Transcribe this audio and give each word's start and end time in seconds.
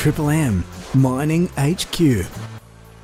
Triple 0.00 0.30
M 0.30 0.64
Mining 0.94 1.48
HQ. 1.58 2.59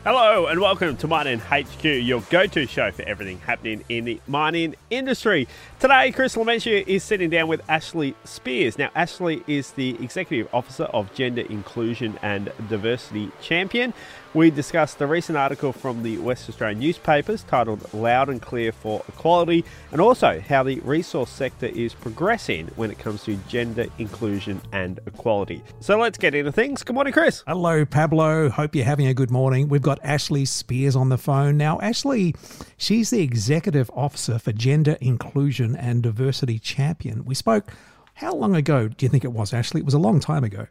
Hello 0.07 0.47
and 0.47 0.61
welcome 0.61 0.97
to 0.99 1.09
Mining 1.09 1.41
HQ, 1.41 1.83
your 1.83 2.21
go-to 2.31 2.65
show 2.69 2.93
for 2.93 3.03
everything 3.03 3.41
happening 3.41 3.83
in 3.89 4.05
the 4.05 4.21
mining 4.29 4.77
industry. 4.89 5.48
Today, 5.80 6.12
Chris 6.12 6.37
Lementia 6.37 6.87
is 6.87 7.03
sitting 7.03 7.29
down 7.29 7.48
with 7.48 7.61
Ashley 7.69 8.14
Spears. 8.23 8.79
Now, 8.79 8.91
Ashley 8.95 9.43
is 9.48 9.73
the 9.73 10.00
Executive 10.00 10.48
Officer 10.55 10.84
of 10.84 11.12
Gender 11.12 11.43
Inclusion 11.43 12.21
and 12.23 12.53
Diversity 12.69 13.32
Champion. 13.43 13.93
We 14.32 14.50
discussed 14.50 14.98
the 14.98 15.07
recent 15.07 15.39
article 15.39 15.73
from 15.73 16.03
the 16.03 16.18
West 16.18 16.48
Australian 16.48 16.79
newspapers 16.79 17.43
titled 17.45 17.93
Loud 17.95 18.29
and 18.29 18.41
Clear 18.41 18.70
for 18.70 19.02
Equality, 19.09 19.64
and 19.93 20.00
also 20.00 20.41
how 20.41 20.62
the 20.62 20.79
resource 20.80 21.30
sector 21.30 21.66
is 21.66 21.95
progressing 21.95 22.66
when 22.77 22.91
it 22.91 22.98
comes 22.98 23.25
to 23.25 23.36
gender 23.48 23.86
inclusion 23.98 24.61
and 24.73 25.00
equality. 25.07 25.64
So 25.80 25.98
let's 25.98 26.18
get 26.18 26.34
into 26.34 26.52
things. 26.52 26.82
Good 26.82 26.93
morning, 26.93 27.14
Chris. 27.14 27.43
Hello, 27.46 27.86
Pablo. 27.86 28.50
Hope 28.50 28.75
you're 28.75 28.85
having 28.85 29.07
a 29.07 29.14
good 29.14 29.31
morning. 29.31 29.68
We've 29.68 29.81
got 29.81 29.96
Ashley 30.03 30.45
Spears 30.45 30.96
on 30.96 31.09
the 31.09 31.18
phone. 31.18 31.57
Now, 31.57 31.81
Ashley, 31.81 32.34
she's 32.77 33.11
the 33.11 33.23
Executive 33.23 33.91
Officer 33.95 34.39
for 34.39 34.53
Gender 34.53 34.97
Inclusion 35.00 35.77
and 35.77 36.03
Diversity 36.03 36.59
Champion. 36.59 37.25
We 37.25 37.34
spoke, 37.34 37.73
how 38.14 38.34
long 38.34 38.55
ago 38.55 38.89
do 38.89 39.05
you 39.05 39.11
think 39.11 39.25
it 39.25 39.33
was, 39.33 39.53
Ashley? 39.53 39.81
It 39.81 39.84
was 39.84 39.95
a 39.95 39.98
long 39.98 40.20
time 40.20 40.45
ago. 40.45 40.67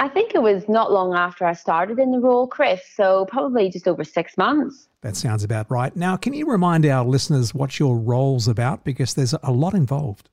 I 0.00 0.08
think 0.08 0.34
it 0.34 0.42
was 0.42 0.68
not 0.68 0.90
long 0.90 1.14
after 1.14 1.44
I 1.44 1.52
started 1.52 2.00
in 2.00 2.10
the 2.10 2.18
role, 2.18 2.48
Chris, 2.48 2.80
so 2.96 3.24
probably 3.26 3.70
just 3.70 3.86
over 3.86 4.02
six 4.02 4.36
months. 4.36 4.88
That 5.02 5.16
sounds 5.16 5.44
about 5.44 5.70
right. 5.70 5.94
Now, 5.94 6.16
can 6.16 6.32
you 6.32 6.50
remind 6.50 6.84
our 6.86 7.04
listeners 7.04 7.54
what 7.54 7.78
your 7.78 7.96
role's 7.96 8.48
about? 8.48 8.82
Because 8.82 9.14
there's 9.14 9.34
a 9.44 9.52
lot 9.52 9.74
involved. 9.74 10.28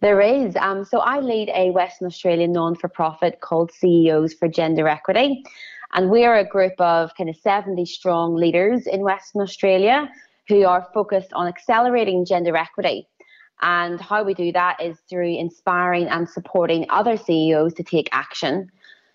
There 0.00 0.20
is. 0.20 0.56
Um, 0.56 0.84
so 0.84 0.98
I 0.98 1.20
lead 1.20 1.50
a 1.54 1.70
Western 1.70 2.06
Australian 2.06 2.52
non 2.52 2.74
for 2.74 2.88
profit 2.88 3.40
called 3.40 3.70
CEOs 3.72 4.34
for 4.34 4.48
Gender 4.48 4.88
Equity. 4.88 5.44
And 5.94 6.10
we 6.10 6.24
are 6.24 6.36
a 6.36 6.44
group 6.44 6.74
of 6.78 7.14
kind 7.16 7.28
of 7.28 7.36
70 7.36 7.84
strong 7.86 8.34
leaders 8.34 8.86
in 8.86 9.02
Western 9.02 9.42
Australia 9.42 10.08
who 10.48 10.64
are 10.64 10.88
focused 10.94 11.32
on 11.34 11.46
accelerating 11.46 12.24
gender 12.24 12.56
equity. 12.56 13.08
And 13.60 14.00
how 14.00 14.24
we 14.24 14.34
do 14.34 14.50
that 14.52 14.82
is 14.82 14.98
through 15.08 15.38
inspiring 15.38 16.08
and 16.08 16.28
supporting 16.28 16.86
other 16.90 17.16
CEOs 17.16 17.74
to 17.74 17.84
take 17.84 18.08
action. 18.12 18.70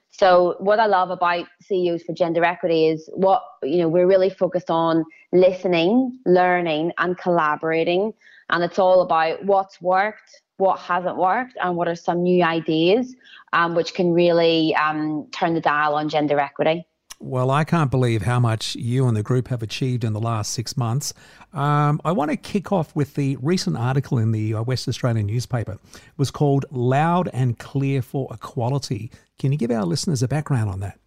So 0.09 0.55
what 0.59 0.79
I 0.79 0.85
love 0.85 1.09
about 1.09 1.47
CEOs 1.61 2.03
for 2.03 2.13
gender 2.13 2.43
equity 2.43 2.87
is 2.87 3.09
what 3.13 3.43
you 3.61 3.77
know 3.77 3.89
we're 3.89 4.07
really 4.07 4.29
focused 4.29 4.71
on 4.71 5.03
listening, 5.31 6.17
learning, 6.25 6.93
and 6.97 7.17
collaborating, 7.17 8.13
and 8.49 8.63
it's 8.63 8.79
all 8.79 9.01
about 9.01 9.43
what's 9.43 9.81
worked, 9.81 10.41
what 10.57 10.79
hasn't 10.79 11.17
worked, 11.17 11.57
and 11.61 11.75
what 11.75 11.87
are 11.87 11.95
some 11.95 12.23
new 12.23 12.43
ideas 12.43 13.15
um, 13.53 13.75
which 13.75 13.93
can 13.93 14.13
really 14.13 14.75
um, 14.75 15.27
turn 15.31 15.53
the 15.53 15.61
dial 15.61 15.95
on 15.95 16.09
gender 16.09 16.39
equity. 16.39 16.85
Well, 17.19 17.49
I 17.49 17.63
can't 17.63 17.89
believe 17.89 18.21
how 18.21 18.39
much 18.39 18.75
you 18.75 19.07
and 19.07 19.17
the 19.17 19.23
group 19.23 19.47
have 19.47 19.63
achieved 19.63 20.03
in 20.03 20.13
the 20.13 20.19
last 20.19 20.53
six 20.53 20.77
months. 20.77 21.15
Um, 21.51 21.99
I 22.05 22.11
want 22.11 22.29
to 22.29 22.37
kick 22.37 22.71
off 22.71 22.95
with 22.95 23.15
the 23.15 23.37
recent 23.37 23.75
article 23.75 24.19
in 24.19 24.31
the 24.31 24.53
uh, 24.53 24.61
West 24.61 24.87
Australian 24.87 25.25
newspaper. 25.25 25.73
It 25.73 26.17
was 26.17 26.29
called 26.29 26.65
Loud 26.69 27.27
and 27.33 27.57
Clear 27.57 28.03
for 28.03 28.27
Equality. 28.31 29.09
Can 29.39 29.51
you 29.51 29.57
give 29.57 29.71
our 29.71 29.83
listeners 29.83 30.21
a 30.21 30.27
background 30.27 30.69
on 30.69 30.79
that? 30.81 30.99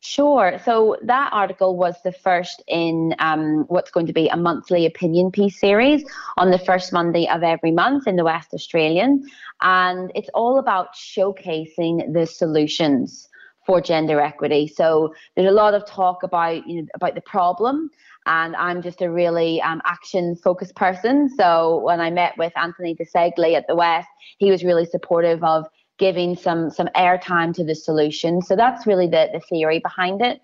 Sure. 0.00 0.60
So 0.64 0.96
that 1.02 1.30
article 1.32 1.76
was 1.76 1.96
the 2.04 2.12
first 2.12 2.62
in 2.68 3.14
um, 3.18 3.64
what's 3.68 3.90
going 3.90 4.06
to 4.06 4.12
be 4.12 4.28
a 4.28 4.36
monthly 4.36 4.86
opinion 4.86 5.32
piece 5.32 5.58
series 5.58 6.04
on 6.36 6.50
the 6.50 6.58
first 6.58 6.92
Monday 6.92 7.28
of 7.28 7.42
every 7.42 7.72
month 7.72 8.06
in 8.06 8.16
the 8.16 8.24
West 8.24 8.54
Australian. 8.54 9.24
And 9.60 10.12
it's 10.14 10.28
all 10.34 10.58
about 10.58 10.94
showcasing 10.94 12.12
the 12.12 12.26
solutions 12.26 13.28
for 13.68 13.82
gender 13.82 14.18
equity. 14.18 14.66
So 14.66 15.12
there's 15.36 15.50
a 15.50 15.54
lot 15.54 15.74
of 15.74 15.84
talk 15.84 16.22
about 16.22 16.66
you 16.66 16.80
know 16.80 16.88
about 16.94 17.14
the 17.14 17.20
problem, 17.20 17.90
and 18.24 18.56
I'm 18.56 18.80
just 18.80 19.02
a 19.02 19.10
really 19.10 19.60
um, 19.60 19.82
action 19.84 20.36
focused 20.36 20.74
person. 20.74 21.28
So 21.28 21.80
when 21.80 22.00
I 22.00 22.10
met 22.10 22.38
with 22.38 22.52
Anthony 22.56 22.94
De 22.94 23.04
Ceglie 23.04 23.56
at 23.56 23.66
the 23.66 23.76
West, 23.76 24.08
he 24.38 24.50
was 24.50 24.64
really 24.64 24.86
supportive 24.86 25.44
of 25.44 25.66
giving 25.98 26.36
some 26.36 26.70
some 26.70 26.88
airtime 26.96 27.54
to 27.54 27.64
the 27.64 27.74
solution. 27.74 28.42
So 28.42 28.56
that's 28.56 28.86
really 28.86 29.06
the 29.06 29.28
the 29.32 29.40
theory 29.40 29.80
behind 29.80 30.22
it. 30.22 30.40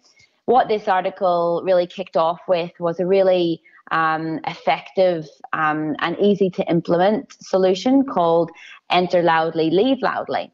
What 0.46 0.68
this 0.68 0.88
article 0.88 1.62
really 1.64 1.86
kicked 1.86 2.16
off 2.16 2.40
with 2.46 2.72
was 2.78 3.00
a 3.00 3.06
really 3.06 3.62
um, 3.90 4.40
effective 4.46 5.26
um, 5.52 5.94
and 6.00 6.18
easy 6.18 6.50
to 6.50 6.68
implement 6.70 7.32
solution 7.42 8.04
called 8.04 8.50
Enter 8.90 9.22
Loudly, 9.22 9.70
Leave 9.70 10.02
Loudly. 10.02 10.52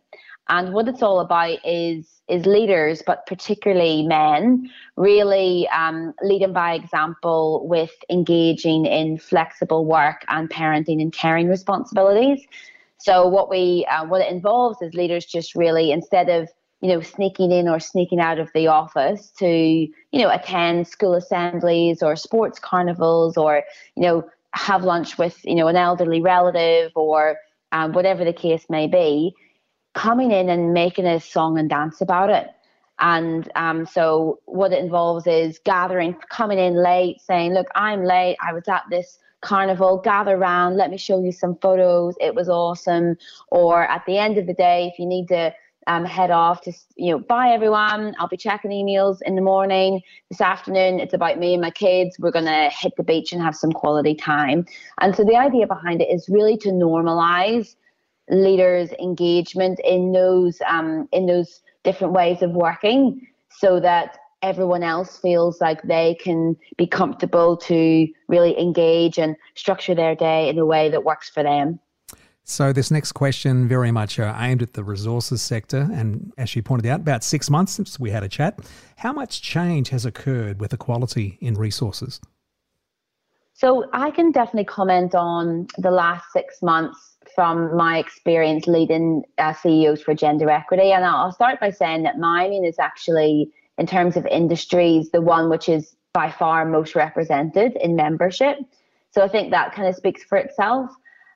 And 0.48 0.74
what 0.74 0.88
it's 0.88 1.02
all 1.02 1.20
about 1.20 1.58
is 1.64 2.20
is 2.28 2.46
leaders, 2.46 3.02
but 3.06 3.26
particularly 3.26 4.04
men, 4.04 4.70
really 4.96 5.68
um, 5.68 6.14
leading 6.22 6.52
by 6.52 6.74
example 6.74 7.66
with 7.68 7.90
engaging 8.08 8.86
in 8.86 9.18
flexible 9.18 9.84
work 9.84 10.24
and 10.28 10.48
parenting 10.48 11.00
and 11.00 11.12
caring 11.12 11.48
responsibilities. 11.48 12.46
So 13.00 13.26
what 13.26 13.48
we 13.50 13.86
uh, 13.90 14.06
what 14.06 14.20
it 14.20 14.30
involves 14.30 14.80
is 14.82 14.94
leaders 14.94 15.24
just 15.24 15.54
really 15.54 15.90
instead 15.90 16.28
of 16.28 16.48
you 16.80 16.88
know 16.88 17.00
sneaking 17.00 17.52
in 17.52 17.68
or 17.68 17.80
sneaking 17.80 18.20
out 18.20 18.38
of 18.38 18.50
the 18.54 18.66
office 18.66 19.30
to 19.38 19.46
you 19.46 19.90
know 20.12 20.30
attend 20.30 20.86
school 20.86 21.14
assemblies 21.14 22.02
or 22.02 22.16
sports 22.16 22.58
carnivals 22.58 23.36
or 23.36 23.62
you 23.96 24.02
know 24.02 24.24
have 24.52 24.84
lunch 24.84 25.18
with 25.18 25.38
you 25.44 25.54
know 25.54 25.68
an 25.68 25.76
elderly 25.76 26.20
relative 26.20 26.92
or 26.94 27.36
um, 27.72 27.92
whatever 27.92 28.24
the 28.24 28.32
case 28.32 28.66
may 28.68 28.86
be 28.86 29.34
coming 29.94 30.30
in 30.30 30.48
and 30.48 30.72
making 30.72 31.06
a 31.06 31.20
song 31.20 31.58
and 31.58 31.68
dance 31.68 32.00
about 32.00 32.30
it. 32.30 32.50
And 32.98 33.50
um, 33.56 33.86
so 33.86 34.40
what 34.44 34.72
it 34.72 34.82
involves 34.82 35.26
is 35.26 35.58
gathering, 35.64 36.14
coming 36.28 36.58
in 36.58 36.82
late, 36.82 37.20
saying, 37.20 37.54
look, 37.54 37.66
I'm 37.74 38.04
late. 38.04 38.36
I 38.46 38.52
was 38.52 38.68
at 38.68 38.84
this 38.90 39.18
carnival, 39.40 39.98
gather 39.98 40.36
around, 40.36 40.76
let 40.76 40.90
me 40.90 40.96
show 40.96 41.22
you 41.22 41.32
some 41.32 41.56
photos. 41.56 42.14
It 42.20 42.34
was 42.34 42.48
awesome. 42.48 43.16
Or 43.48 43.86
at 43.86 44.04
the 44.06 44.18
end 44.18 44.38
of 44.38 44.46
the 44.46 44.54
day, 44.54 44.90
if 44.92 44.98
you 44.98 45.06
need 45.06 45.28
to 45.28 45.52
um, 45.86 46.04
head 46.04 46.30
off 46.30 46.60
to, 46.62 46.72
you 46.96 47.10
know, 47.10 47.18
bye 47.18 47.48
everyone. 47.48 48.14
I'll 48.18 48.28
be 48.28 48.36
checking 48.36 48.70
emails 48.70 49.18
in 49.22 49.34
the 49.34 49.42
morning. 49.42 50.02
This 50.28 50.40
afternoon, 50.40 51.00
it's 51.00 51.14
about 51.14 51.38
me 51.38 51.54
and 51.54 51.62
my 51.62 51.70
kids. 51.70 52.16
We're 52.18 52.30
going 52.30 52.44
to 52.44 52.70
hit 52.70 52.92
the 52.96 53.02
beach 53.02 53.32
and 53.32 53.42
have 53.42 53.56
some 53.56 53.72
quality 53.72 54.14
time. 54.14 54.66
And 55.00 55.16
so 55.16 55.24
the 55.24 55.36
idea 55.36 55.66
behind 55.66 56.00
it 56.00 56.08
is 56.10 56.28
really 56.28 56.56
to 56.58 56.68
normalize 56.68 57.74
leaders' 58.28 58.92
engagement 59.00 59.80
in 59.82 60.12
those 60.12 60.60
um, 60.68 61.08
in 61.12 61.26
those 61.26 61.62
different 61.82 62.12
ways 62.12 62.42
of 62.42 62.52
working, 62.52 63.26
so 63.50 63.80
that 63.80 64.18
everyone 64.42 64.82
else 64.82 65.18
feels 65.18 65.60
like 65.60 65.82
they 65.82 66.16
can 66.22 66.56
be 66.76 66.86
comfortable 66.86 67.56
to 67.56 68.08
really 68.28 68.58
engage 68.58 69.18
and 69.18 69.36
structure 69.54 69.94
their 69.94 70.14
day 70.14 70.48
in 70.48 70.58
a 70.58 70.66
way 70.66 70.88
that 70.90 71.04
works 71.04 71.28
for 71.28 71.42
them. 71.42 71.78
So, 72.44 72.72
this 72.72 72.90
next 72.90 73.12
question 73.12 73.68
very 73.68 73.92
much 73.92 74.18
uh, 74.18 74.34
aimed 74.36 74.62
at 74.62 74.72
the 74.72 74.82
resources 74.82 75.40
sector. 75.40 75.88
And 75.92 76.32
as 76.36 76.56
you 76.56 76.62
pointed 76.62 76.86
out, 76.86 77.00
about 77.00 77.22
six 77.22 77.48
months 77.48 77.72
since 77.72 78.00
we 78.00 78.10
had 78.10 78.24
a 78.24 78.28
chat, 78.28 78.58
how 78.96 79.12
much 79.12 79.40
change 79.40 79.90
has 79.90 80.04
occurred 80.04 80.60
with 80.60 80.72
equality 80.72 81.38
in 81.40 81.54
resources? 81.54 82.20
So, 83.52 83.88
I 83.92 84.10
can 84.10 84.32
definitely 84.32 84.64
comment 84.64 85.14
on 85.14 85.68
the 85.78 85.92
last 85.92 86.24
six 86.32 86.60
months 86.60 87.10
from 87.34 87.76
my 87.76 87.98
experience 87.98 88.66
leading 88.66 89.22
uh, 89.38 89.52
CEOs 89.52 90.02
for 90.02 90.14
gender 90.14 90.50
equity. 90.50 90.90
And 90.90 91.04
I'll 91.04 91.32
start 91.32 91.60
by 91.60 91.70
saying 91.70 92.02
that 92.02 92.18
mining 92.18 92.64
is 92.64 92.78
actually, 92.78 93.52
in 93.80 93.86
terms 93.86 94.16
of 94.16 94.26
industries, 94.26 95.10
the 95.10 95.22
one 95.22 95.48
which 95.48 95.68
is 95.68 95.96
by 96.12 96.30
far 96.30 96.66
most 96.66 96.94
represented 96.94 97.76
in 97.80 97.96
membership. 97.96 98.58
So 99.10 99.22
I 99.22 99.28
think 99.28 99.50
that 99.50 99.74
kind 99.74 99.88
of 99.88 99.96
speaks 99.96 100.22
for 100.22 100.36
itself. 100.36 100.90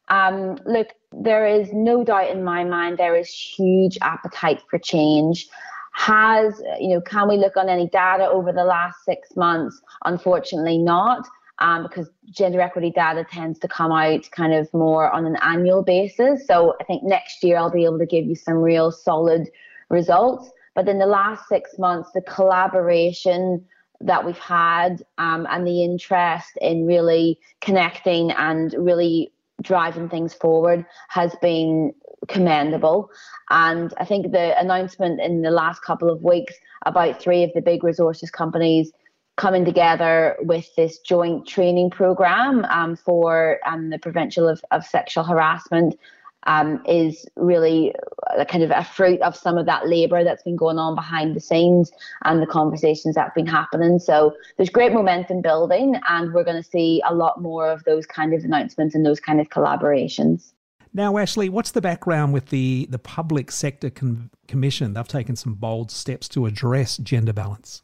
Um, 0.09 0.59
look, 0.66 0.88
there 1.12 1.47
is 1.47 1.72
no 1.72 2.05
doubt 2.05 2.31
in 2.31 2.44
my 2.44 2.62
mind 2.62 2.99
there 2.99 3.16
is 3.16 3.31
huge 3.31 3.97
appetite 4.03 4.60
for 4.69 4.78
change. 4.78 5.49
Has, 5.94 6.61
you 6.79 6.91
know, 6.91 7.00
can 7.00 7.29
we 7.29 7.38
look 7.38 7.56
on 7.56 7.70
any 7.70 7.88
data 7.88 8.29
over 8.29 8.52
the 8.52 8.64
last 8.64 8.96
six 9.06 9.35
months? 9.37 9.81
Unfortunately, 10.05 10.76
not 10.76 11.26
um, 11.61 11.85
because 11.85 12.11
gender 12.31 12.61
equity 12.61 12.91
data 12.91 13.25
tends 13.31 13.58
to 13.61 13.69
come 13.69 13.91
out 13.91 14.29
kind 14.32 14.52
of 14.52 14.73
more 14.75 15.11
on 15.11 15.25
an 15.25 15.37
annual 15.41 15.82
basis. 15.82 16.46
So 16.46 16.75
I 16.79 16.85
think 16.85 17.05
next 17.05 17.43
year 17.43 17.56
I'll 17.56 17.70
be 17.70 17.85
able 17.85 18.00
to 18.00 18.06
give 18.06 18.26
you 18.26 18.35
some 18.35 18.56
real 18.56 18.91
solid 18.91 19.49
results. 19.88 20.50
But 20.75 20.88
in 20.88 20.99
the 20.99 21.06
last 21.06 21.49
six 21.49 21.79
months, 21.79 22.11
the 22.12 22.23
collaboration 22.23 23.65
that 24.00 24.25
we've 24.25 24.38
had 24.38 25.03
um, 25.19 25.47
and 25.50 25.67
the 25.67 25.85
interest 25.85 26.59
in 26.61 26.87
really 26.87 27.38
connecting 27.61 28.32
and 28.32 28.75
really 28.76 29.32
driving 29.62 30.09
things 30.09 30.35
forward 30.35 30.85
has 31.09 31.35
been 31.41 31.93
commendable. 32.29 33.11
And 33.50 33.93
I 33.99 34.05
think 34.05 34.32
the 34.32 34.59
announcement 34.59 35.21
in 35.21 35.43
the 35.43 35.50
last 35.50 35.82
couple 35.82 36.11
of 36.11 36.23
weeks 36.23 36.55
about 36.87 37.20
three 37.20 37.44
of 37.44 37.50
the 37.55 37.62
big 37.62 37.85
resources 37.85 38.31
companies 38.31 38.93
coming 39.37 39.65
together 39.65 40.37
with 40.41 40.67
this 40.77 40.99
joint 41.00 41.47
training 41.47 41.91
program 41.91 42.65
um, 42.67 42.94
for 42.97 43.59
um, 43.67 43.91
the 43.91 43.99
prevention 43.99 44.44
of, 44.44 44.65
of 44.70 44.85
sexual 44.85 45.25
harassment 45.25 45.99
um, 46.46 46.82
is 46.87 47.26
really 47.37 47.94
a 48.37 48.44
kind 48.44 48.62
of 48.62 48.70
a 48.70 48.85
fruit 48.85 49.20
of 49.23 49.37
some 49.37 49.58
of 49.58 49.67
that 49.67 49.88
labour 49.88 50.25
that's 50.25 50.43
been 50.43 50.56
going 50.56 50.79
on 50.79 50.94
behind 50.94 51.35
the 51.35 51.41
scenes 51.41 51.91
and 52.25 52.43
the 52.43 52.46
conversations 52.46 53.14
that 53.14 53.25
have 53.25 53.35
been 53.35 53.46
happening. 53.46 53.99
So 53.99 54.35
there's 54.56 54.70
great 54.70 54.93
momentum 54.93 55.43
building, 55.43 55.96
and 56.08 56.32
we're 56.32 56.44
going 56.44 56.62
to 56.62 56.69
see 56.69 57.02
a 57.08 57.14
lot 57.14 57.41
more 57.41 57.69
of 57.69 57.85
those 57.85 58.06
kind 58.06 58.35
of 58.35 58.44
announcements 58.44 58.94
and 58.94 59.05
those 59.05 59.20
kind 59.20 59.41
of 59.41 59.49
collaborations. 59.49 60.52
Now, 60.96 61.19
Ashley, 61.19 61.49
what's 61.49 61.73
the 61.73 61.81
background 61.81 62.32
with 62.32 62.46
the, 62.46 62.87
the 62.88 63.00
Public 63.00 63.50
Sector 63.50 63.91
Com- 63.91 64.31
Commission? 64.46 64.94
They've 64.94 65.08
taken 65.08 65.35
some 65.35 65.55
bold 65.55 65.91
steps 65.91 66.29
to 66.31 66.46
address 66.46 66.99
gender 66.99 67.32
balance. 67.32 67.82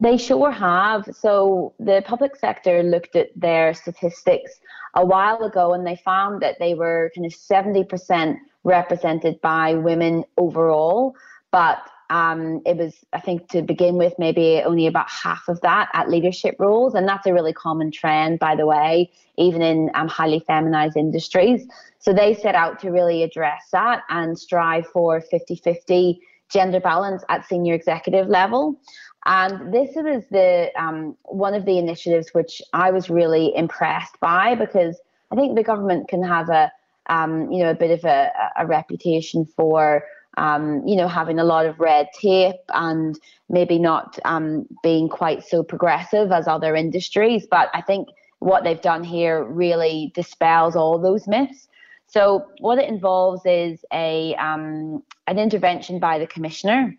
They 0.00 0.16
sure 0.16 0.50
have. 0.50 1.08
So 1.18 1.74
the 1.78 2.02
public 2.06 2.36
sector 2.36 2.82
looked 2.82 3.16
at 3.16 3.28
their 3.34 3.74
statistics 3.74 4.60
a 4.94 5.04
while 5.04 5.42
ago 5.42 5.72
and 5.72 5.86
they 5.86 5.96
found 5.96 6.42
that 6.42 6.58
they 6.58 6.74
were 6.74 7.10
kind 7.14 7.26
of 7.26 7.32
70% 7.32 8.36
represented 8.64 9.40
by 9.40 9.74
women 9.74 10.24
overall, 10.36 11.14
but 11.50 11.82
um, 12.10 12.60
it 12.66 12.76
was, 12.76 12.94
I 13.14 13.20
think, 13.20 13.48
to 13.50 13.62
begin 13.62 13.96
with, 13.96 14.12
maybe 14.18 14.60
only 14.62 14.86
about 14.86 15.08
half 15.08 15.48
of 15.48 15.62
that 15.62 15.88
at 15.94 16.10
leadership 16.10 16.56
roles. 16.58 16.94
And 16.94 17.08
that's 17.08 17.26
a 17.26 17.32
really 17.32 17.54
common 17.54 17.90
trend, 17.90 18.38
by 18.38 18.54
the 18.54 18.66
way, 18.66 19.10
even 19.38 19.62
in 19.62 19.90
um, 19.94 20.08
highly 20.08 20.40
feminized 20.40 20.98
industries. 20.98 21.66
So 22.00 22.12
they 22.12 22.34
set 22.34 22.54
out 22.54 22.78
to 22.80 22.90
really 22.90 23.22
address 23.22 23.62
that 23.72 24.02
and 24.10 24.38
strive 24.38 24.86
for 24.88 25.22
50 25.22 25.56
50 25.56 26.20
gender 26.50 26.80
balance 26.80 27.24
at 27.30 27.46
senior 27.48 27.72
executive 27.72 28.28
level. 28.28 28.78
And 29.24 29.72
this 29.72 29.90
was 29.94 30.24
the 30.30 30.70
um, 30.76 31.16
one 31.24 31.54
of 31.54 31.64
the 31.64 31.78
initiatives 31.78 32.30
which 32.32 32.60
I 32.72 32.90
was 32.90 33.08
really 33.08 33.54
impressed 33.54 34.18
by 34.20 34.54
because 34.54 34.98
I 35.30 35.36
think 35.36 35.56
the 35.56 35.62
government 35.62 36.08
can 36.08 36.22
have 36.24 36.48
a 36.48 36.72
um, 37.08 37.50
you 37.50 37.62
know 37.62 37.70
a 37.70 37.74
bit 37.74 37.90
of 37.90 38.04
a, 38.04 38.30
a 38.58 38.66
reputation 38.66 39.46
for 39.46 40.04
um, 40.38 40.82
you 40.86 40.96
know 40.96 41.06
having 41.06 41.38
a 41.38 41.44
lot 41.44 41.66
of 41.66 41.78
red 41.78 42.08
tape 42.20 42.56
and 42.74 43.18
maybe 43.48 43.78
not 43.78 44.18
um, 44.24 44.66
being 44.82 45.08
quite 45.08 45.44
so 45.44 45.62
progressive 45.62 46.32
as 46.32 46.48
other 46.48 46.74
industries. 46.74 47.46
But 47.48 47.70
I 47.74 47.80
think 47.80 48.08
what 48.40 48.64
they've 48.64 48.80
done 48.80 49.04
here 49.04 49.44
really 49.44 50.10
dispels 50.16 50.74
all 50.74 50.98
those 50.98 51.28
myths. 51.28 51.68
So 52.08 52.46
what 52.58 52.78
it 52.78 52.88
involves 52.88 53.42
is 53.46 53.84
a 53.92 54.34
um, 54.34 55.04
an 55.28 55.38
intervention 55.38 56.00
by 56.00 56.18
the 56.18 56.26
commissioner 56.26 56.96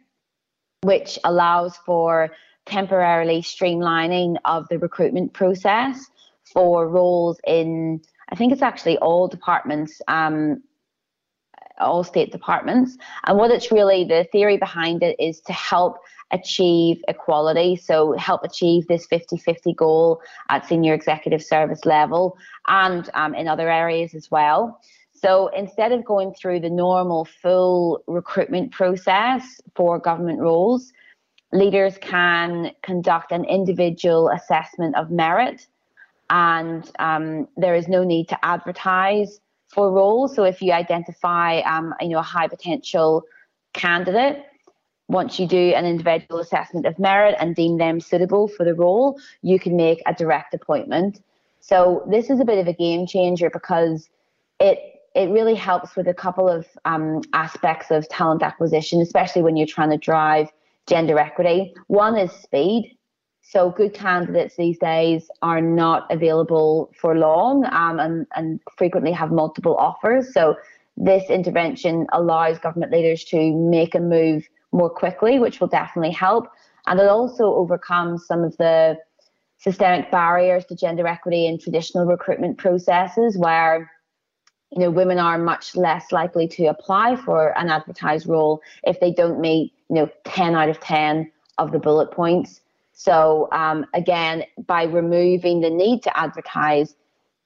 which 0.84 1.18
allows 1.24 1.78
for 1.78 2.32
temporarily 2.66 3.42
streamlining 3.42 4.38
of 4.46 4.68
the 4.70 4.80
recruitment 4.80 5.34
process 5.34 6.06
for 6.54 6.88
roles 6.88 7.40
in, 7.46 8.02
I 8.30 8.36
think 8.36 8.54
it's 8.54 8.62
actually 8.62 8.98
all 8.98 9.28
departments, 9.28 10.02
um, 10.08 10.62
all 11.80 12.04
state 12.04 12.32
departments. 12.32 12.98
And 13.26 13.38
what 13.38 13.52
it's 13.52 13.72
really, 13.72 14.04
the 14.04 14.28
theory 14.32 14.58
behind 14.58 15.04
it 15.04 15.16
is 15.20 15.42
to 15.42 15.54
help 15.54 15.98
achieve 16.32 17.02
equality. 17.08 17.76
So 17.76 18.14
help 18.14 18.44
achieve 18.44 18.88
this 18.88 19.08
50-50 19.08 19.76
goal 19.76 20.22
at 20.50 20.68
senior 20.68 20.94
executive 20.94 21.44
service 21.44 21.86
level 21.86 22.38
and 22.68 23.10
um, 23.14 23.36
in 23.36 23.48
other 23.48 23.70
areas 23.70 24.16
as 24.16 24.30
well. 24.32 24.80
So 25.24 25.48
instead 25.56 25.94
of 25.94 26.04
going 26.04 26.34
through 26.34 26.60
the 26.60 26.70
normal 26.70 27.24
full 27.24 28.04
recruitment 28.08 28.74
process 28.74 29.62
for 29.74 29.98
government 29.98 30.42
roles, 30.42 30.92
leaders 31.54 31.98
can 32.02 32.72
conduct 32.82 33.32
an 33.32 33.46
individual 33.46 34.30
assessment 34.30 34.98
of 34.98 35.12
merit, 35.12 35.66
and 36.30 36.92
um, 37.00 37.48
there 37.56 37.74
is 37.74 37.88
no 37.88 38.04
need 38.04 38.28
to 38.30 38.46
advertise 38.46 39.40
for 39.70 39.94
roles. 39.94 40.36
So 40.36 40.44
if 40.44 40.62
you 40.62 40.74
identify, 40.74 41.62
um, 41.62 41.94
you 42.02 42.10
know, 42.10 42.20
a 42.20 42.22
high 42.22 42.50
potential 42.50 43.24
candidate, 43.72 44.44
once 45.08 45.40
you 45.40 45.48
do 45.48 45.74
an 45.74 45.86
individual 45.86 46.42
assessment 46.42 46.86
of 46.86 47.00
merit 47.00 47.36
and 47.40 47.56
deem 47.56 47.78
them 47.78 48.02
suitable 48.02 48.50
for 48.50 48.66
the 48.66 48.74
role, 48.74 49.18
you 49.42 49.58
can 49.58 49.78
make 49.78 50.02
a 50.06 50.14
direct 50.14 50.54
appointment. 50.54 51.22
So 51.62 52.04
this 52.10 52.30
is 52.30 52.42
a 52.42 52.46
bit 52.46 52.58
of 52.58 52.68
a 52.68 52.74
game 52.74 53.08
changer 53.08 53.50
because 53.50 54.10
it 54.60 54.93
it 55.16 55.30
really 55.30 55.56
helps 55.56 55.96
with 55.96 56.08
a 56.08 56.14
couple 56.14 56.50
of 56.50 56.66
um, 56.86 57.22
aspects 57.34 57.92
of 57.92 58.08
talent 58.10 58.42
acquisition, 58.42 59.02
especially 59.02 59.44
when 59.44 59.56
you're 59.56 59.68
trying 59.68 59.92
to 59.92 59.98
drive 59.98 60.50
gender 60.88 61.20
equity. 61.20 61.74
One 61.88 62.18
is 62.18 62.32
speed. 62.32 62.98
So 63.42 63.70
good 63.70 63.94
candidates 63.94 64.56
these 64.56 64.80
days 64.80 65.30
are 65.42 65.62
not 65.62 66.12
available 66.12 66.92
for 67.00 67.16
long 67.16 67.66
um, 67.66 68.00
and, 68.00 68.26
and 68.36 68.60
frequently 68.78 69.12
have 69.12 69.32
multiple 69.32 69.76
offers. 69.76 70.34
So 70.34 70.56
this 70.98 71.30
intervention 71.30 72.08
allows 72.14 72.58
government 72.60 72.92
leaders 72.92 73.24
to 73.26 73.54
make 73.56 73.96
a 73.96 74.00
move 74.00 74.48
more 74.72 74.90
quickly, 74.90 75.40
which 75.40 75.60
will 75.60 75.68
definitely 75.68 76.12
help. 76.12 76.48
And 76.88 77.00
it 77.00 77.08
also 77.08 77.54
overcomes 77.54 78.26
some 78.26 78.44
of 78.44 78.58
the 78.58 78.98
systemic 79.58 80.10
barriers 80.10 80.66
to 80.66 80.76
gender 80.76 81.06
equity 81.06 81.46
in 81.48 81.60
traditional 81.60 82.06
recruitment 82.06 82.58
processes 82.58 83.38
where 83.38 83.90
you 84.74 84.80
know, 84.80 84.90
women 84.90 85.20
are 85.20 85.38
much 85.38 85.76
less 85.76 86.12
likely 86.12 86.48
to 86.48 86.66
apply 86.66 87.16
for 87.16 87.58
an 87.58 87.70
advertised 87.70 88.28
role 88.28 88.62
if 88.84 89.00
they 89.00 89.12
don't 89.12 89.40
meet, 89.40 89.72
you 89.90 89.96
know, 89.96 90.10
10 90.26 90.56
out 90.56 90.70
of 90.70 90.80
10 90.80 91.32
of 91.60 91.72
the 91.72 91.80
bullet 91.80 92.12
points. 92.12 92.62
So 92.94 93.50
um, 93.52 93.86
again, 93.94 94.44
by 94.66 94.84
removing 94.84 95.62
the 95.62 95.70
need 95.70 96.02
to 96.04 96.18
advertise, 96.18 96.96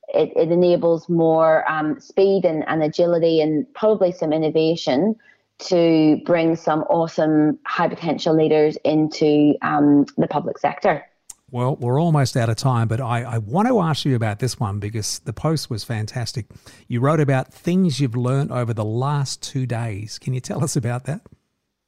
it, 0.09 0.31
it 0.37 0.51
enables 0.51 1.09
more 1.09 1.69
um, 1.69 1.99
speed 1.99 2.45
and, 2.45 2.63
and 2.67 2.81
agility 2.81 3.41
and 3.41 3.71
probably 3.73 4.11
some 4.11 4.31
innovation 4.31 5.15
to 5.59 6.21
bring 6.25 6.55
some 6.55 6.81
awesome 6.83 7.59
high 7.65 7.87
potential 7.87 8.35
leaders 8.35 8.77
into 8.85 9.55
um, 9.63 10.05
the 10.17 10.27
public 10.27 10.57
sector. 10.59 11.06
Well, 11.49 11.77
we're 11.77 12.01
almost 12.01 12.35
out 12.35 12.49
of 12.49 12.57
time, 12.57 12.89
but 12.89 12.99
I, 12.99 13.23
I, 13.23 13.37
want 13.37 13.69
to 13.69 13.79
ask 13.79 14.03
you 14.03 14.17
about 14.17 14.39
this 14.39 14.59
one 14.59 14.79
because 14.79 15.19
the 15.19 15.31
post 15.31 15.69
was 15.69 15.85
fantastic. 15.85 16.45
You 16.89 16.99
wrote 16.99 17.21
about 17.21 17.53
things 17.53 18.01
you've 18.01 18.17
learned 18.17 18.51
over 18.51 18.73
the 18.73 18.83
last 18.83 19.41
two 19.41 19.65
days. 19.65 20.19
Can 20.19 20.33
you 20.33 20.41
tell 20.41 20.61
us 20.61 20.75
about 20.75 21.05
that? 21.05 21.21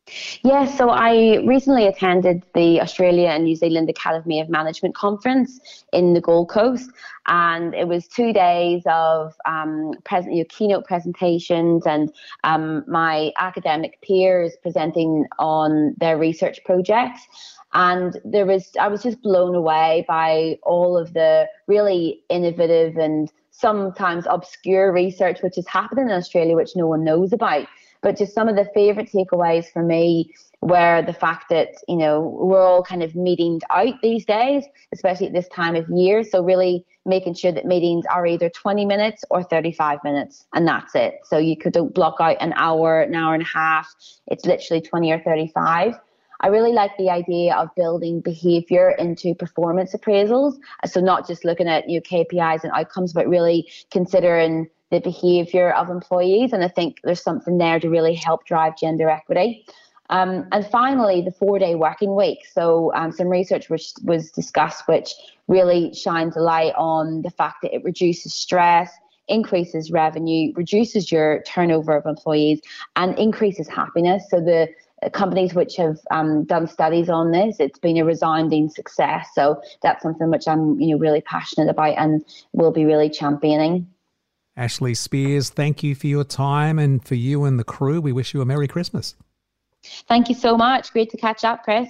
Yes, 0.10 0.40
yeah, 0.44 0.66
so 0.66 0.90
I 0.90 1.38
recently 1.46 1.86
attended 1.86 2.44
the 2.56 2.82
Australia 2.82 3.28
and 3.28 3.44
New 3.44 3.56
Zealand 3.56 3.90
Academy 3.90 4.40
of 4.40 4.50
Management 4.50 4.96
conference 4.96 5.60
in 5.94 6.14
the 6.14 6.22
Gold 6.22 6.50
Coast, 6.50 6.90
and 7.28 7.76
it 7.76 7.88
was 7.88 8.08
two 8.08 8.34
days 8.34 8.82
of 8.88 9.36
um, 9.46 9.94
present, 10.06 10.34
you 10.34 10.42
know, 10.42 10.48
keynote 10.50 10.86
presentations 10.86 11.86
and 11.86 12.12
um, 12.44 12.84
my 12.88 13.32
academic 13.38 14.02
peers 14.02 14.54
presenting 14.64 15.26
on 15.38 15.94
their 16.00 16.18
research 16.18 16.60
projects. 16.66 17.22
And 17.74 18.20
there 18.26 18.48
was 18.48 18.72
i 18.80 18.88
was 18.88 19.04
just 19.04 19.22
blown 19.22 19.54
away 19.54 20.04
by 20.08 20.58
all 20.64 20.98
of 20.98 21.14
the 21.14 21.48
really 21.68 22.24
innovative 22.28 22.98
and 22.98 23.32
sometimes 23.52 24.26
obscure 24.28 24.92
research 24.92 25.44
which 25.44 25.56
is 25.56 25.68
happening 25.68 26.06
in 26.06 26.16
australia 26.16 26.56
which 26.56 26.72
no 26.76 26.88
one 26.88 27.04
knows 27.04 27.32
about 27.32 27.68
but 28.02 28.18
just 28.18 28.34
some 28.34 28.48
of 28.48 28.56
the 28.56 28.70
favorite 28.74 29.10
takeaways 29.12 29.72
for 29.72 29.84
me 29.84 30.34
were 30.62 31.02
the 31.02 31.14
fact 31.14 31.46
that 31.50 31.70
you 31.88 31.96
know 31.96 32.20
we're 32.20 32.66
all 32.66 32.84
kind 32.84 33.02
of 33.02 33.16
meeting 33.16 33.62
out 33.70 33.94
these 34.02 34.26
days 34.26 34.66
especially 34.94 35.28
at 35.28 35.34
this 35.34 35.48
time 35.50 35.76
of 35.76 35.88
year. 35.90 36.24
So 36.24 36.44
really 36.44 36.86
making 37.06 37.34
sure 37.36 37.52
that 37.52 37.66
meetings 37.66 38.06
are 38.08 38.26
either 38.26 38.50
20 38.50 38.86
minutes 38.86 39.24
or 39.30 39.44
35 39.44 40.00
minutes 40.04 40.46
and 40.54 40.68
that's 40.68 40.96
it. 40.96 41.20
So 41.24 41.38
you 41.38 41.56
could 41.58 41.78
block 41.94 42.18
out 42.20 42.38
an 42.42 42.54
hour 42.56 43.02
an 43.02 43.16
hour 43.16 43.34
and 43.34 43.44
a 43.44 43.48
half. 43.48 43.88
It's 44.28 44.46
literally 44.46 44.82
20 44.82 45.12
or 45.12 45.20
35 45.20 45.96
I 46.42 46.48
really 46.48 46.72
like 46.72 46.96
the 46.98 47.10
idea 47.10 47.54
of 47.56 47.70
building 47.76 48.22
behavior 48.22 48.92
into 48.92 49.36
performance 49.36 49.94
appraisals. 49.94 50.56
So 50.86 51.02
not 51.02 51.28
just 51.28 51.44
looking 51.44 51.68
at 51.68 51.90
you 51.90 51.98
know, 51.98 52.02
KPIs 52.02 52.64
and 52.64 52.72
outcomes, 52.74 53.12
but 53.12 53.28
really 53.28 53.70
considering 53.92 54.70
the 54.92 55.00
behavior 55.00 55.72
of 55.72 55.90
employees. 55.90 56.54
And 56.54 56.64
I 56.64 56.68
think 56.68 57.00
there's 57.04 57.22
something 57.22 57.58
there 57.58 57.80
to 57.80 57.90
really 57.90 58.16
help 58.16 58.46
drive 58.46 58.78
gender 58.78 59.10
equity. 59.10 59.66
Um, 60.10 60.48
and 60.52 60.66
finally, 60.66 61.22
the 61.22 61.32
four 61.32 61.60
day 61.60 61.76
working 61.76 62.16
week. 62.16 62.40
So, 62.52 62.92
um, 62.96 63.12
some 63.12 63.28
research 63.28 63.70
which 63.70 63.94
was 64.04 64.32
discussed, 64.32 64.88
which 64.88 65.14
really 65.48 65.94
shines 65.94 66.36
a 66.36 66.40
light 66.40 66.74
on 66.76 67.22
the 67.22 67.30
fact 67.30 67.58
that 67.62 67.76
it 67.76 67.84
reduces 67.84 68.34
stress, 68.34 68.92
increases 69.28 69.92
revenue, 69.92 70.52
reduces 70.56 71.12
your 71.12 71.44
turnover 71.44 71.96
of 71.96 72.08
employees, 72.08 72.60
and 72.96 73.18
increases 73.20 73.68
happiness. 73.68 74.24
So, 74.32 74.42
the 74.42 74.70
companies 75.14 75.54
which 75.54 75.76
have 75.78 76.00
um, 76.12 76.44
done 76.44 76.68
studies 76.68 77.10
on 77.10 77.32
this, 77.32 77.60
it's 77.60 77.80
been 77.80 77.98
a 77.98 78.04
resounding 78.04 78.70
success. 78.70 79.28
So 79.34 79.62
that's 79.82 80.04
something 80.04 80.30
which 80.30 80.48
I'm, 80.48 80.80
you 80.80 80.94
know, 80.96 81.00
really 81.00 81.22
passionate 81.22 81.70
about 81.70 81.96
and 81.98 82.26
will 82.52 82.72
be 82.72 82.84
really 82.84 83.10
championing. 83.10 83.88
Ashley 84.60 84.94
Spears, 84.94 85.50
thank 85.50 85.84
you 85.84 85.96
for 85.96 86.08
your 86.08 86.26
time 86.26 86.78
and 86.78 87.04
for 87.04 87.16
you 87.16 87.46
and 87.46 87.58
the 87.58 87.64
crew. 87.64 88.02
We 88.02 88.12
wish 88.12 88.34
you 88.34 88.42
a 88.42 88.46
Merry 88.46 88.68
Christmas. 88.68 89.16
Thank 90.08 90.28
you 90.28 90.36
so 90.36 90.58
much. 90.58 90.92
Great 90.92 91.10
to 91.12 91.18
catch 91.18 91.46
up, 91.46 91.64
Chris. 91.64 91.88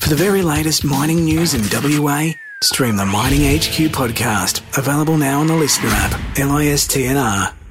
For 0.00 0.08
the 0.08 0.16
very 0.16 0.40
latest 0.40 0.84
mining 0.84 1.26
news 1.26 1.52
in 1.52 1.60
WA, 1.70 2.30
Stream 2.62 2.96
the 2.96 3.04
Mining 3.04 3.42
HQ 3.58 3.92
podcast, 3.92 4.62
available 4.78 5.18
now 5.18 5.40
on 5.40 5.48
the 5.48 5.54
Listener 5.54 5.90
app, 5.90 6.12
LISTNR. 6.36 7.65